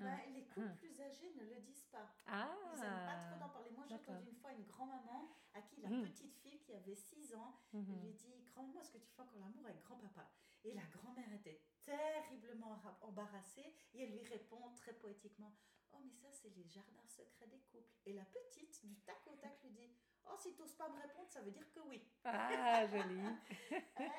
Bah, 0.04 0.18
Ah. 0.18 0.30
les 0.30 0.46
couples 0.46 0.68
Ah. 0.72 0.75
plus 0.77 1.01
âgés 1.01 1.34
ne 1.36 1.44
le 1.46 1.60
disent 1.62 1.86
pas. 1.92 2.10
Ah 2.27 2.50
Ils 2.75 2.80
n'aiment 2.82 3.06
pas 3.06 3.20
trop 3.30 3.39
d'en 3.39 3.50
parler. 3.50 3.72
Moi, 3.72 3.86
j'ai 3.88 3.96
entendu 3.96 4.30
une 4.30 4.36
fois 4.36 4.51
une 4.54 4.63
grand-maman 4.66 5.30
à 5.54 5.62
qui 5.62 5.82
la 5.82 5.89
Mm. 5.89 6.04
petite 6.04 6.34
fille 6.36 6.60
qui 6.60 6.74
avait 6.74 6.96
6 6.96 7.34
ans 7.36 7.60
Mhm. 7.74 8.01
lui 8.04 8.13
dit 8.13 8.44
Grand-maman, 8.54 8.80
est-ce 8.82 8.92
que 8.92 8.98
tu 8.98 9.10
fais 9.12 9.22
encore 9.22 9.39
l'amour 9.39 9.66
avec 9.66 9.82
grand-papa? 9.84 10.30
Et 10.63 10.74
la 10.74 10.84
grand-mère 10.86 11.32
était 11.34 11.62
terriblement 11.86 12.75
ra- 12.75 12.98
embarrassée 13.01 13.74
et 13.94 14.04
elle 14.04 14.12
lui 14.12 14.24
répond 14.24 14.74
très 14.75 14.94
poétiquement 14.94 15.54
Oh, 15.94 16.00
mais 16.04 16.13
ça, 16.13 16.27
c'est 16.32 16.50
les 16.50 16.66
jardins 16.68 17.08
secrets 17.08 17.48
des 17.48 17.60
couples. 17.72 17.89
Et 18.06 18.13
la 18.13 18.25
petite, 18.25 18.86
du 18.86 18.98
tac 19.00 19.25
au 19.27 19.36
tac, 19.38 19.63
lui 19.63 19.72
dit 19.72 19.96
Oh, 20.29 20.36
si 20.38 20.53
tu 20.53 20.62
n'oses 20.62 20.75
pas 20.75 20.89
me 20.89 21.01
répondre, 21.01 21.29
ça 21.29 21.41
veut 21.41 21.51
dire 21.51 21.72
que 21.72 21.79
oui. 21.81 22.03
Ah, 22.24 22.86
joli. 22.88 23.22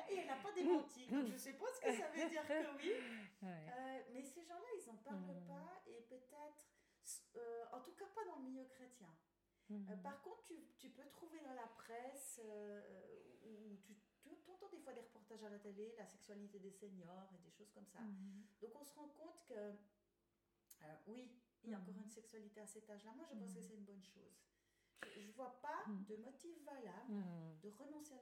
et 0.09 0.15
elle 0.15 0.27
n'a 0.27 0.37
pas 0.37 0.51
démenti. 0.51 1.07
Donc, 1.07 1.27
je 1.27 1.33
ne 1.33 1.37
sais 1.37 1.53
pas 1.53 1.65
ce 1.73 1.81
que 1.81 1.97
ça 1.97 2.07
veut 2.09 2.29
dire 2.29 2.47
que 2.47 2.77
oui. 2.77 2.93
Euh, 3.43 4.01
mais 4.11 4.21
ces 4.23 4.43
gens-là, 4.43 4.67
ils 4.77 4.87
n'en 4.87 4.97
parlent 4.97 5.19
mm. 5.19 5.47
pas. 5.47 5.81
Et 5.87 6.01
peut-être, 6.01 6.65
euh, 7.35 7.65
en 7.71 7.81
tout 7.81 7.93
cas, 7.93 8.05
pas 8.15 8.25
dans 8.25 8.37
le 8.37 8.43
milieu 8.43 8.65
chrétien. 8.65 9.09
Mm. 9.69 10.01
par 10.01 10.21
contre, 10.21 10.43
tu, 10.43 10.55
tu, 10.77 10.89
peux 10.89 11.07
trouver 11.09 11.39
dans 11.41 11.53
la 11.53 11.67
presse, 11.67 12.41
où 13.45 13.77
tu 13.77 13.95
tu 14.49 14.51
entends 14.51 14.69
des 14.69 14.79
fois 14.79 14.93
des 14.93 15.01
reportages 15.01 15.43
à 15.43 15.49
la 15.49 15.59
télé, 15.59 15.93
la 15.97 16.05
sexualité 16.05 16.59
des 16.59 16.71
seniors 16.71 17.29
et 17.33 17.37
des 17.37 17.51
choses 17.51 17.71
comme 17.71 17.85
ça. 17.85 17.99
Mhm. 17.99 18.43
Donc 18.61 18.71
on 18.75 18.83
se 18.83 18.93
rend 18.95 19.07
compte 19.09 19.43
que, 19.47 19.53
euh, 19.53 20.95
oui, 21.07 21.31
il 21.63 21.71
y 21.71 21.73
a 21.73 21.79
encore 21.79 21.95
une 22.03 22.09
sexualité 22.09 22.61
à 22.61 22.67
cet 22.67 22.89
âge-là. 22.89 23.13
Moi, 23.15 23.25
je 23.29 23.35
pense 23.35 23.53
que 23.53 23.61
c'est 23.61 23.75
une 23.75 23.85
bonne 23.85 24.03
chose. 24.03 24.41
Je 25.15 25.21
ne 25.21 25.31
vois 25.31 25.59
pas 25.61 25.83
de 25.87 26.15
motif 26.17 26.55
valable 26.65 27.23
de 27.61 27.69
renoncer 27.69 28.15
à 28.15 28.21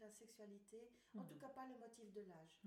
la, 0.00 0.10
sexualité, 0.10 0.90
en 1.16 1.24
tout 1.24 1.36
cas 1.36 1.48
pas 1.48 1.66
le 1.66 1.78
motif 1.78 2.12
de 2.12 2.20
l'âge. 2.20 2.60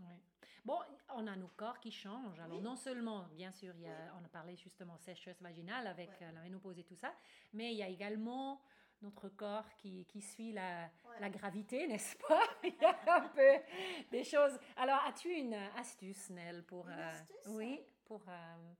Bon, 0.65 0.79
on 1.15 1.27
a 1.27 1.35
nos 1.35 1.49
corps 1.49 1.79
qui 1.79 1.91
changent. 1.91 2.39
Alors 2.39 2.61
non 2.61 2.75
seulement, 2.75 3.27
bien 3.35 3.51
sûr, 3.51 3.73
il 3.75 3.83
y 3.83 3.87
a, 3.87 4.13
on 4.19 4.25
a 4.25 4.27
parlé 4.27 4.55
justement 4.55 4.97
sécheresse 4.97 5.41
vaginale 5.41 5.87
avec 5.87 6.09
la 6.19 6.41
ménopause 6.41 6.79
et 6.79 6.83
tout 6.83 6.95
ça, 6.95 7.13
mais 7.53 7.73
il 7.73 7.77
y 7.77 7.83
a 7.83 7.87
également 7.87 8.61
notre 9.01 9.29
corps 9.29 9.67
qui, 9.77 10.05
qui 10.05 10.21
suit 10.21 10.53
la, 10.53 10.89
la 11.19 11.29
gravité, 11.29 11.87
n'est-ce 11.87 12.17
pas? 12.17 12.43
Il 12.63 12.73
y 12.81 12.85
a 12.85 13.15
un 13.15 13.27
peu 13.29 13.63
des 14.11 14.23
choses. 14.23 14.57
Alors, 14.75 14.99
as-tu 15.05 15.29
une 15.29 15.53
astuce, 15.53 16.29
Nell, 16.29 16.63
pour... 16.63 16.87
Une 16.87 16.93
euh, 16.93 17.11
astuce, 17.11 17.47
oui, 17.47 17.81
pour... 18.05 18.21
Euh, 18.27 18.73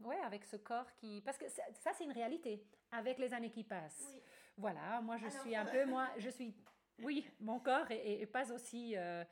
ouais, 0.00 0.20
avec 0.20 0.44
ce 0.44 0.56
corps 0.56 0.92
qui... 0.94 1.20
Parce 1.22 1.38
que 1.38 1.48
ça, 1.48 1.92
c'est 1.92 2.04
une 2.04 2.12
réalité, 2.12 2.64
avec 2.90 3.18
les 3.18 3.32
années 3.32 3.50
qui 3.50 3.64
passent. 3.64 4.06
Voilà, 4.56 5.00
moi, 5.00 5.16
je 5.16 5.28
suis 5.28 5.54
un 5.56 5.64
peu... 5.64 5.84
Moi, 5.86 6.08
je 6.18 6.30
suis... 6.30 6.54
Oui, 6.98 7.26
mon 7.40 7.60
corps 7.60 7.90
est, 7.90 8.26
pas 8.26 8.50
aussi... 8.52 8.96
Euh, 8.96 9.24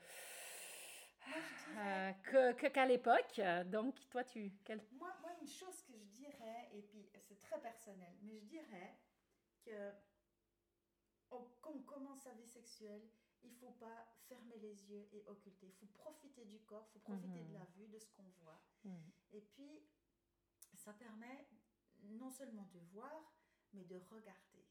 euh 1.77 2.11
que 2.23 2.67
qu'à 2.67 2.85
l'époque. 2.85 3.39
Donc, 3.67 3.95
toi, 4.09 4.23
tu... 4.23 4.51
Quel... 4.63 4.81
Moi, 4.93 5.13
moi, 5.21 5.31
une 5.41 5.47
chose 5.47 5.81
que 5.83 5.93
je 5.97 6.05
dirais, 6.05 6.69
et 6.73 6.81
puis 6.81 7.07
c'est 7.19 7.39
très 7.39 7.59
personnel, 7.59 8.13
mais 8.23 8.39
je 8.39 8.45
dirais 8.45 8.97
que 9.63 9.91
quand 11.29 11.73
on 11.75 11.81
commence 11.83 12.21
sa 12.21 12.31
vie 12.33 12.47
sexuelle, 12.47 13.07
il 13.43 13.53
faut 13.53 13.71
pas 13.79 14.05
fermer 14.27 14.57
les 14.57 14.89
yeux 14.89 15.07
et 15.13 15.23
occulter. 15.27 15.67
Il 15.67 15.73
faut 15.73 15.85
profiter 15.87 16.45
du 16.45 16.59
corps, 16.61 16.89
il 16.95 17.01
faut 17.01 17.11
profiter 17.11 17.43
de 17.43 17.53
la 17.53 17.59
mhm. 17.59 17.73
vue, 17.77 17.87
de 17.87 17.99
ce 17.99 18.09
qu'on 18.11 18.29
voit. 18.41 18.61
Mhm. 18.83 19.11
Et 19.31 19.41
puis, 19.41 19.81
ça 20.79 20.93
permet 20.93 21.47
non 22.03 22.31
seulement 22.31 22.69
de 22.73 22.79
voir, 22.91 23.33
mais 23.73 23.83
de 23.83 23.97
regarder. 23.97 24.65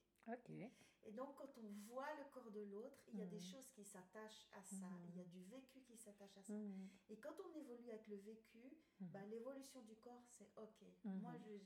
Et 1.05 1.13
donc, 1.13 1.37
quand 1.37 1.57
on 1.57 1.71
voit 1.87 2.13
le 2.17 2.25
corps 2.31 2.51
de 2.51 2.61
l'autre, 2.61 3.03
il 3.13 3.19
y 3.19 3.23
a 3.23 3.27
des 3.27 3.37
mhm. 3.37 3.51
choses 3.51 3.71
qui 3.71 3.85
s'attachent 3.85 4.47
à 4.53 4.63
ça. 4.63 4.91
Il 5.09 5.17
y 5.17 5.21
a 5.21 5.25
du 5.25 5.43
vécu 5.45 5.81
qui 5.83 5.97
s'attache 5.97 6.37
à 6.37 6.43
ça. 6.43 6.53
Et 7.09 7.17
quand 7.17 7.35
on 7.41 7.55
évolue 7.55 7.89
avec 7.89 8.07
le 8.09 8.17
vécu, 8.17 8.77
bah, 9.01 9.25
l'évolution 9.31 9.81
du 9.83 9.97
corps, 9.97 10.25
c'est 10.27 10.51
OK. 10.57 10.85
Moi, 11.05 11.33
j'ai 11.39 11.59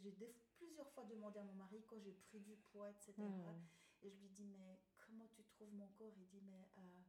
plusieurs 0.54 0.88
fois 0.92 1.04
demandé 1.04 1.40
à 1.40 1.44
mon 1.44 1.54
mari 1.54 1.82
quand 1.88 1.98
j'ai 1.98 2.12
pris 2.12 2.40
du 2.40 2.56
poids, 2.70 2.90
etc. 2.90 3.14
Et 4.02 4.10
je 4.10 4.20
lui 4.20 4.28
dis, 4.30 4.44
mais 4.44 4.80
comment 4.98 5.26
tu 5.28 5.42
trouves 5.44 5.72
mon 5.74 5.88
corps? 5.88 6.12
Il 6.16 6.26
dit, 6.28 6.42
mais 6.42 6.68
euh, 6.78 7.02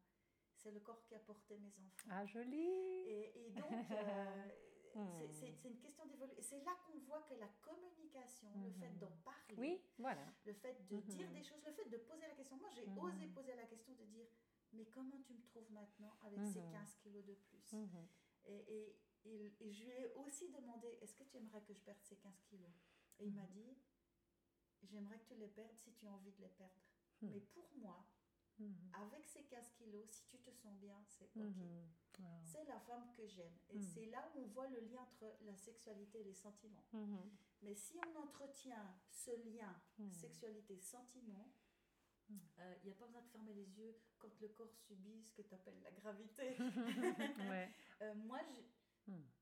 c'est 0.55 0.71
le 0.71 0.79
corps 0.79 1.03
qui 1.03 1.15
a 1.15 1.19
porté 1.19 1.57
mes 1.57 1.77
enfants. 1.77 2.07
Ah, 2.09 2.25
joli 2.25 2.57
Et, 2.57 3.47
et 3.47 3.49
donc, 3.51 3.91
euh, 3.91 4.49
hmm. 4.95 5.31
c'est 5.31 5.63
une 5.63 5.77
question 5.77 6.05
d'évolution. 6.05 6.37
Et 6.37 6.41
c'est 6.41 6.63
là 6.63 6.75
qu'on 6.85 6.99
voit 6.99 7.21
que 7.23 7.33
la 7.35 7.49
communication, 7.61 8.49
le 8.63 8.71
fait 8.71 8.89
hmm. 8.89 8.99
d'en 8.99 9.11
parler, 9.23 9.55
oui, 9.57 9.81
voilà. 9.97 10.25
le 10.45 10.53
fait 10.53 10.73
de 10.89 10.99
dire 11.01 11.29
hmm. 11.29 11.33
des 11.33 11.43
choses, 11.43 11.63
le 11.65 11.73
fait 11.73 11.89
de 11.89 11.97
poser 11.97 12.27
la 12.27 12.35
question. 12.35 12.57
Moi, 12.57 12.69
j'ai 12.75 12.85
osé 12.85 13.27
poser 13.27 13.55
la 13.55 13.65
question 13.65 13.93
de 13.93 14.03
dire, 14.05 14.27
mais 14.73 14.85
comment 14.85 15.19
tu 15.21 15.33
me 15.33 15.41
trouves 15.43 15.71
maintenant 15.71 16.15
avec 16.23 16.39
ces 16.45 16.61
15 16.71 16.95
kilos 17.01 17.25
de 17.25 17.33
plus? 17.33 17.75
Et, 18.45 18.97
et, 19.25 19.55
et, 19.59 19.71
je 19.71 19.83
lui 19.85 19.91
ai 19.91 20.13
aussi 20.15 20.49
demandé, 20.49 20.97
est-ce 21.01 21.15
que 21.15 21.23
tu 21.23 21.37
aimerais 21.37 21.61
que 21.61 21.73
je 21.73 21.79
perde 21.79 22.01
ces 22.01 22.17
15 22.17 22.41
kilos? 22.49 22.71
Et 23.19 23.27
il 23.27 23.33
m'a 23.33 23.45
dit, 23.47 23.77
j'aimerais 24.83 25.19
que 25.19 25.25
tu 25.25 25.35
les 25.35 25.47
perdes 25.47 25.77
si 25.77 25.93
tu 25.93 26.05
as 26.05 26.11
envie 26.11 26.31
de 26.31 26.41
les 26.41 26.49
perdre. 26.49 26.81
Hmm. 27.21 27.29
Mais 27.31 27.39
pour 27.39 27.69
moi, 27.77 27.97
hmm. 27.99 28.12
Avec 28.93 29.25
ces 29.25 29.43
15 29.43 29.71
kilos, 29.71 30.09
si 30.09 30.25
tu 30.25 30.37
te 30.37 30.51
sens 30.51 30.77
bien, 30.79 31.01
c'est 31.07 31.29
OK. 31.35 31.55
Hmm. 32.19 32.23
C'est 32.43 32.63
la 32.65 32.79
femme 32.79 33.11
que 33.17 33.25
j'aime. 33.27 33.57
Et 33.69 33.81
c'est 33.81 34.05
là 34.05 34.31
où 34.35 34.41
on 34.41 34.47
voit 34.47 34.67
le 34.67 34.79
lien 34.81 35.01
entre 35.01 35.35
la 35.41 35.55
sexualité 35.55 36.21
et 36.21 36.23
les 36.23 36.33
sentiments. 36.33 36.85
Mais 37.61 37.75
si 37.75 37.97
on 37.97 38.21
entretient 38.21 38.95
ce 39.09 39.31
lien 39.31 39.75
sexualité-sentiment, 40.11 41.51
il 42.29 42.35
euh, 42.59 42.75
n'y 42.85 42.91
a 42.91 42.95
pas 42.95 43.05
besoin 43.05 43.21
de 43.21 43.27
fermer 43.27 43.53
les 43.53 43.77
yeux 43.77 43.95
quand 44.17 44.39
le 44.39 44.47
corps 44.49 44.73
subit 44.73 45.21
ce 45.23 45.33
que 45.33 45.41
tu 45.41 45.53
appelles 45.53 45.81
la 45.83 45.91
gravité. 45.91 46.57
Euh, 48.01 48.13
moi, 48.15 48.39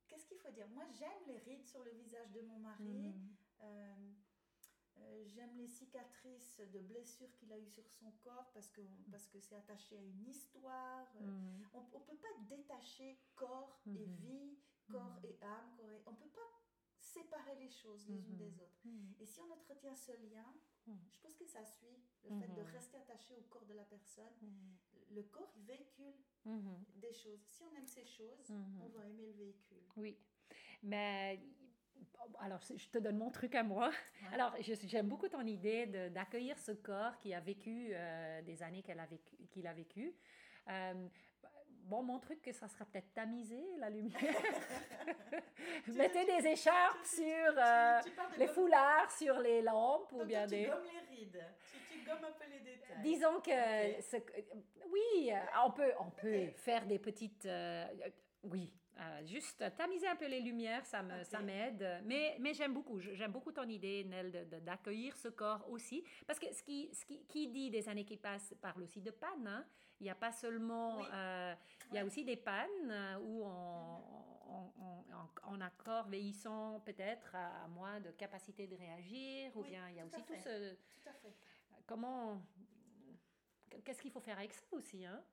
qu'est-ce 0.07 0.27
qu'il 0.27 0.37
faut 0.37 0.51
dire? 0.51 0.67
Moi, 0.69 0.83
j'aime 0.99 1.25
les 1.25 1.39
rides 1.39 1.65
sur 1.65 1.83
le 1.83 1.91
visage 1.91 2.29
de 2.31 2.41
mon 2.41 2.59
mari. 2.59 3.11
Euh, 3.63 4.13
euh, 5.01 5.23
j'aime 5.25 5.55
les 5.57 5.67
cicatrices 5.67 6.61
de 6.73 6.79
blessures 6.79 7.31
qu'il 7.35 7.51
a 7.51 7.57
eues 7.57 7.69
sur 7.69 7.87
son 7.87 8.11
corps 8.23 8.51
parce 8.53 8.69
que 8.69 8.81
parce 9.09 9.27
que 9.27 9.39
c'est 9.39 9.55
attaché 9.55 9.97
à 9.97 10.01
une 10.01 10.27
histoire. 10.27 11.07
Euh, 11.21 11.25
mm. 11.25 11.65
On 11.73 11.81
ne 11.81 11.87
peut 11.87 11.99
pas 11.99 12.27
détacher 12.49 13.19
corps 13.35 13.81
et 13.85 13.89
mm-hmm. 13.89 14.15
vie, 14.17 14.57
corps 14.89 15.19
mm. 15.21 15.25
et 15.25 15.43
âme. 15.43 15.81
on 16.05 16.11
ne 16.11 16.17
peut 16.17 16.29
pas 16.29 16.51
séparer 16.99 17.55
les 17.55 17.69
choses 17.69 18.07
les 18.07 18.25
unes 18.27 18.37
des 18.37 18.59
autres. 18.59 18.81
Et 19.19 19.25
si 19.25 19.41
on 19.41 19.51
entretient 19.51 19.95
ce 19.95 20.11
lien, 20.11 20.53
je 20.87 21.19
pense 21.19 21.35
que 21.35 21.45
ça 21.45 21.65
suit 21.65 21.99
le 22.23 22.29
fait 22.39 22.47
de 22.47 22.61
rester 22.61 22.97
attaché 22.97 23.35
au 23.35 23.41
corps 23.43 23.65
de 23.65 23.73
la 23.73 23.83
personne. 23.83 24.33
Le 25.09 25.23
corps 25.23 25.53
véhicule 25.57 26.15
des 26.95 27.13
choses. 27.13 27.41
Si 27.47 27.63
on 27.63 27.75
aime 27.75 27.87
ces 27.87 28.05
choses, 28.05 28.49
on 28.49 28.87
va 28.89 29.05
aimer 29.07 29.25
le 29.25 29.33
véhicule. 29.33 29.83
Oui, 29.97 30.17
mais 30.83 31.39
alors, 32.41 32.59
je 32.75 32.87
te 32.87 32.97
donne 32.97 33.17
mon 33.17 33.29
truc 33.29 33.55
à 33.55 33.63
moi. 33.63 33.91
Alors, 34.33 34.55
j'aime 34.59 35.07
beaucoup 35.07 35.27
ton 35.27 35.45
idée 35.45 35.85
d'accueillir 36.09 36.57
ce 36.57 36.71
corps 36.71 37.17
qui 37.19 37.33
a 37.33 37.39
vécu 37.39 37.91
euh, 37.91 38.41
des 38.41 38.63
années 38.63 38.81
qu'il 38.81 38.99
a 38.99 39.05
vécu. 39.05 39.35
Qu'il 39.51 39.67
a 39.67 39.73
vécu. 39.73 40.13
Euh, 40.69 41.07
bon, 41.83 42.01
mon 42.01 42.19
truc, 42.19 42.39
ça 42.53 42.67
sera 42.67 42.85
peut-être 42.85 43.13
tamiser 43.13 43.63
la 43.77 43.89
lumière. 43.89 44.19
Mettez 45.87 46.25
des 46.25 46.47
écharpes 46.47 47.05
sur 47.05 47.53
euh, 47.57 47.99
les 48.37 48.47
foulards, 48.47 49.11
sur 49.11 49.37
les 49.39 49.61
lampes 49.61 50.11
ou 50.13 50.25
bien 50.25 50.47
des. 50.47 50.63
Tu 50.63 50.69
gommes 50.69 50.83
les 50.83 51.15
rides. 51.15 51.45
Tu, 51.91 51.99
gommes 52.05 52.25
un 52.25 52.31
peu 52.31 52.49
les 52.51 52.59
détails. 52.59 53.01
Disons 53.03 53.39
que, 53.41 54.89
oui, 54.89 55.31
on 55.63 55.71
peut, 55.71 55.93
on 55.99 56.09
peut 56.09 56.47
faire 56.55 56.87
des 56.87 56.97
petites. 56.97 57.47
oui, 58.43 58.73
euh, 59.01 59.25
juste 59.25 59.63
tamiser 59.75 60.07
un 60.07 60.15
peu 60.15 60.27
les 60.27 60.41
lumières, 60.41 60.85
ça 60.85 61.01
me, 61.01 61.23
ça 61.23 61.39
m'aide. 61.41 62.01
Mais, 62.05 62.37
mais 62.39 62.53
j'aime 62.53 62.73
beaucoup, 62.73 62.99
j'aime 62.99 63.31
beaucoup 63.31 63.51
ton 63.51 63.67
idée, 63.67 64.03
Nell, 64.03 64.47
d'accueillir 64.63 65.15
ce 65.17 65.27
corps 65.27 65.67
aussi. 65.69 66.03
Parce 66.27 66.37
que 66.37 66.53
ce 66.53 66.61
qui, 66.61 66.89
ce 66.93 67.05
qui, 67.05 67.25
qui, 67.25 67.47
dit 67.47 67.71
des 67.71 67.89
années 67.89 68.05
qui 68.05 68.17
passent 68.17 68.53
parle 68.61 68.83
aussi 68.83 69.01
de 69.01 69.11
panne. 69.11 69.47
Hein. 69.47 69.65
Il 69.99 70.03
n'y 70.03 70.09
a 70.09 70.15
pas 70.15 70.31
seulement... 70.31 71.03
Euh, 71.13 71.55
il 71.89 71.95
y 71.95 71.99
a 71.99 72.05
aussi 72.05 72.23
des 72.23 72.35
pannes 72.35 72.89
euh, 72.89 73.17
où 73.19 73.43
on, 73.43 74.01
on, 74.49 75.03
on, 75.47 75.61
a 75.61 75.69
corps 75.71 76.07
vieillissant 76.07 76.79
peut-être 76.81 77.35
à 77.35 77.67
moins 77.67 77.99
de 77.99 78.11
capacité 78.11 78.67
de 78.67 78.75
réagir. 78.75 79.55
Ou 79.55 79.63
bien 79.63 79.89
il 79.89 79.95
y 79.95 79.99
a 79.99 80.05
aussi 80.05 80.23
tout 80.23 80.35
ce... 80.35 80.73
Tout 80.73 81.09
à 81.09 81.13
fait. 81.13 81.35
Comment... 81.87 82.41
Qu'est-ce 83.83 84.01
qu'il 84.01 84.11
faut 84.11 84.19
faire 84.19 84.37
avec 84.37 84.53
ça 84.53 84.63
aussi 84.71 85.05
hein? 85.05 85.23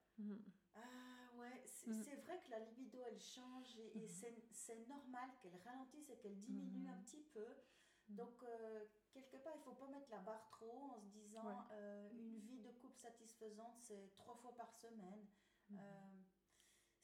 Ah, 0.75 1.18
ouais, 1.39 1.65
mm. 1.87 2.03
c'est 2.03 2.17
vrai 2.17 2.41
que 2.45 2.51
la 2.51 2.61
libido 2.61 2.99
elle 3.07 3.21
change 3.21 3.77
et, 3.79 3.99
mm. 3.99 4.09
c'est 4.53 4.89
normal 4.89 5.31
qu'elle 5.41 5.57
ralentisse 5.65 6.11
et 6.11 6.17
qu'elle 6.17 6.39
diminue 6.39 6.87
mm. 6.87 6.91
un 6.91 7.03
petit 7.03 7.23
peu. 7.33 7.47
Donc, 8.09 8.43
euh, 8.43 8.87
quelque 9.13 9.37
part, 9.37 9.53
il 9.55 9.59
ne 9.59 9.65
faut 9.65 9.75
pas 9.75 9.89
mettre 9.89 10.11
la 10.11 10.19
barre 10.19 10.49
trop 10.51 10.67
haut 10.67 10.93
en 10.97 11.01
se 11.01 11.09
disant 11.09 11.67
euh, 11.73 12.09
une 12.13 12.39
vie 12.39 12.59
de 12.59 12.71
couple 12.71 12.97
satisfaisante, 12.97 13.77
c'est 13.81 14.15
trois 14.17 14.35
fois 14.37 14.57
par 14.57 14.73
semaine. 14.73 15.27
Euh, 15.73 15.75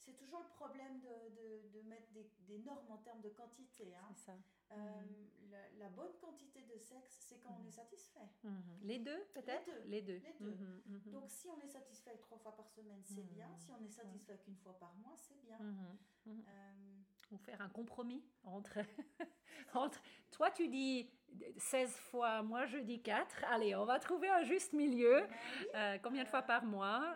c'est 0.05 0.17
toujours 0.17 0.41
le 0.41 0.49
problème 0.49 1.01
de, 1.01 1.09
de, 1.35 1.79
de 1.79 1.89
mettre 1.89 2.11
des, 2.13 2.29
des, 2.47 2.59
normes 2.59 2.91
en 2.91 2.99
termes 2.99 3.23
de 3.23 3.31
quantité. 3.31 3.95
Hein. 3.95 4.09
C'est 4.15 4.27
ça. 4.27 4.37
Euh, 4.73 4.77
mm. 4.77 5.79
la, 5.79 5.89
bonne 5.89 6.13
quantité 6.21 6.63
de 6.63 6.79
sexe, 6.79 7.27
c'est 7.29 7.39
quand 7.41 7.57
on 7.59 7.63
mm. 7.63 7.69
est 7.69 7.71
satisfait. 7.71 8.29
Mm-hmm. 8.45 8.83
Les 8.83 8.99
deux, 8.99 9.25
peut-être 9.33 9.71
Les 9.87 10.03
deux. 10.03 10.21
Les 10.41 10.55
deux. 10.55 11.11
Donc, 11.11 11.25
si 11.29 11.49
on 11.49 11.59
est 11.61 11.69
satisfait 11.69 12.17
trois 12.19 12.39
fois 12.39 12.55
par 12.55 12.69
semaine, 12.69 13.03
c'est 13.03 13.27
bien. 13.27 13.49
Si 13.57 13.71
on 13.71 13.83
est 13.83 13.89
satisfait 13.89 14.39
qu'une 14.39 14.57
fois 14.57 14.79
par 14.79 14.95
mois, 14.97 15.15
c'est 15.17 15.41
bien. 15.41 15.59
Euh... 15.61 17.37
faire 17.39 17.61
un 17.61 17.69
compromis 17.69 18.23
entre, 18.45 18.79
entre... 19.75 20.01
Toi, 20.31 20.51
tu 20.51 20.69
dis 20.69 21.11
16 21.57 21.97
fois, 21.97 22.43
moi, 22.43 22.67
je 22.67 22.79
dis 22.79 23.01
4. 23.01 23.45
Allez, 23.51 23.75
on 23.75 23.85
va 23.85 23.99
trouver 23.99 24.29
un 24.29 24.43
juste 24.43 24.73
milieu. 24.73 25.27
Ben 25.73 25.97
euh, 25.97 25.99
combien 26.03 26.25
de 26.25 26.29
fois 26.29 26.43
par 26.43 26.65
mois 26.65 27.15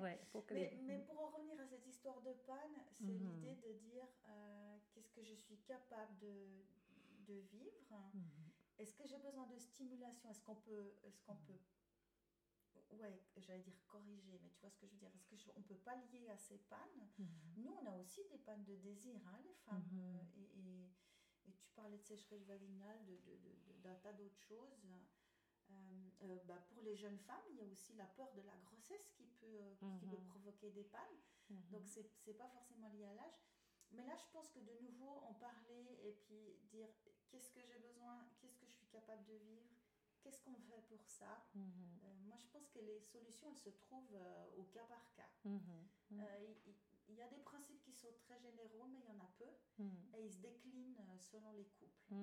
Ouais, 0.00 0.18
mais, 0.50 0.78
mais, 0.86 0.98
pour 1.00 1.20
en 1.20 1.41
revenir 2.10 2.32
à 2.32 2.44
cette 2.44 2.52
histoire 2.52 2.56
de 2.72 2.72
panne, 2.72 2.84
c'est 2.92 3.04
mhm. 3.04 3.18
l'idée 3.18 3.56
de 3.56 3.72
dire 3.78 4.08
euh, 4.28 4.78
qu'est-ce 4.92 5.10
que 5.12 5.22
je 5.22 5.34
suis 5.34 5.58
capable 5.58 6.18
de, 6.18 6.64
de 7.26 7.34
vivre? 7.52 8.12
Est-ce 8.78 8.94
que 8.94 9.06
j'ai 9.06 9.18
besoin 9.18 9.46
de 9.46 9.58
stimulation? 9.58 10.30
Est-ce 10.30 10.42
qu'on 10.42 10.56
peut, 10.56 10.94
est-ce 11.04 11.20
qu'on 11.22 11.36
peut 11.36 11.58
ouais, 12.92 13.22
j'allais 13.36 13.62
dire 13.62 13.78
corriger, 13.86 14.38
mais 14.42 14.50
tu 14.50 14.60
vois 14.60 14.70
ce 14.70 14.78
que 14.78 14.86
je 14.86 14.92
veux 14.92 14.98
dire? 14.98 15.10
Est-ce 15.14 15.46
qu'on 15.46 15.60
ne 15.60 15.64
peut 15.64 15.76
pas 15.76 15.96
lier 15.96 16.28
à 16.30 16.36
ces 16.36 16.58
pannes? 16.58 17.08
Nous, 17.56 17.70
on 17.70 17.86
a 17.86 17.96
aussi 17.98 18.24
des 18.30 18.38
pannes 18.38 18.64
de 18.64 18.76
désir, 18.76 19.20
hein, 19.26 19.40
les 19.44 19.54
femmes. 19.54 19.88
euh, 19.94 20.22
et, 20.36 20.58
et, 20.58 21.48
et, 21.48 21.52
tu 21.54 21.68
parlais 21.70 21.98
de 21.98 22.02
sécheresse 22.02 22.44
vaginale, 22.44 23.04
d'un 23.04 23.12
de, 23.12 23.36
de, 23.36 23.94
de, 23.94 24.00
tas 24.02 24.12
d'autres 24.12 24.40
choses. 24.40 24.84
Euh, 25.72 26.10
euh, 26.22 26.38
bah, 26.46 26.58
pour 26.68 26.82
les 26.82 26.94
jeunes 26.96 27.18
femmes, 27.18 27.44
il 27.50 27.56
y 27.56 27.62
a 27.62 27.66
aussi 27.66 27.94
la 27.94 28.06
peur 28.06 28.32
de 28.34 28.42
la 28.42 28.56
grossesse 28.64 29.10
qui 29.16 29.26
peut, 29.40 29.58
qui 29.98 30.06
peut 30.06 30.22
provoquer 30.28 30.70
des 30.70 30.84
pannes. 30.84 31.18
Donc, 31.70 31.86
ce 31.86 32.00
n'est 32.26 32.34
pas 32.34 32.48
forcément 32.48 32.88
lié 32.88 33.04
à 33.06 33.14
l'âge. 33.14 33.42
Mais 33.92 34.04
là, 34.06 34.16
je 34.16 34.24
pense 34.32 34.48
que 34.48 34.60
de 34.60 34.72
nouveau, 34.80 35.20
en 35.28 35.34
parler 35.34 35.98
et 36.02 36.12
puis 36.12 36.56
dire 36.70 36.88
qu'est-ce 37.30 37.50
que 37.50 37.60
j'ai 37.62 37.78
besoin, 37.78 38.26
qu'est-ce 38.40 38.56
que 38.56 38.66
je 38.66 38.72
suis 38.72 38.86
capable 38.86 39.24
de 39.26 39.34
vivre, 39.34 39.68
qu'est-ce 40.22 40.40
qu'on 40.42 40.56
fait 40.56 40.80
pour 40.88 41.04
ça 41.06 41.44
euh, 41.56 42.14
Moi, 42.24 42.36
je 42.38 42.46
pense 42.46 42.68
que 42.70 42.78
les 42.78 43.00
solutions, 43.00 43.48
elles 43.50 43.58
se 43.58 43.68
trouvent 43.70 44.14
euh, 44.14 44.56
au 44.56 44.62
cas 44.64 44.84
par 44.84 45.12
cas. 45.14 45.28
Euh, 46.12 46.54
il, 46.66 46.74
il, 47.08 47.14
y 47.16 47.22
a 47.22 47.28
des 47.28 47.40
principes 47.40 47.82
qui 47.82 47.92
sont 47.92 48.12
très 48.18 48.38
généraux, 48.38 48.86
mais 48.90 49.00
il 49.00 49.06
y 49.06 49.10
en 49.10 49.20
a 49.20 49.28
peu, 49.38 49.50
et 50.14 50.24
ils 50.24 50.32
se 50.32 50.38
déclinent 50.38 50.96
euh, 51.00 51.18
selon 51.18 51.52
les 51.52 51.66
couples. 51.66 52.14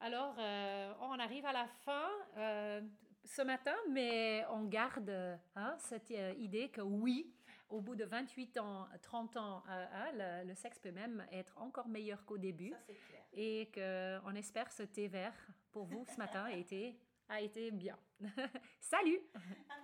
Alors, 0.00 0.36
euh, 0.38 0.92
on 1.00 1.18
arrive 1.18 1.44
à 1.44 1.52
la 1.52 1.66
fin 1.84 2.08
euh, 2.36 2.80
ce 3.24 3.42
matin, 3.42 3.74
mais 3.90 4.44
on 4.50 4.64
garde 4.64 5.10
hein, 5.56 5.74
cette 5.78 6.10
euh, 6.12 6.34
idée 6.38 6.68
que 6.68 6.80
oui, 6.80 7.32
au 7.68 7.80
bout 7.80 7.96
de 7.96 8.04
28 8.04 8.58
ans, 8.58 8.86
30 9.02 9.36
ans, 9.36 9.62
le, 10.14 10.46
le, 10.46 10.54
sexe 10.54 10.78
peut 10.78 10.92
même 10.92 11.26
être 11.32 11.58
encore 11.58 11.88
meilleur 11.88 12.24
qu'au 12.24 12.38
début. 12.38 12.70
Ça, 12.70 12.76
clair. 12.86 13.22
Et 13.32 13.70
qu'on 13.74 14.34
espère 14.36 14.70
ce 14.70 14.84
thé 14.84 15.08
vert 15.08 15.34
pour 15.72 15.84
vous 15.84 16.04
ce 16.06 16.16
matin 16.16 16.44
a 16.44 16.52
été, 16.52 16.96
a 17.28 17.40
été 17.40 17.70
bien. 17.72 17.98
Salut 18.80 19.18
À 19.34 19.80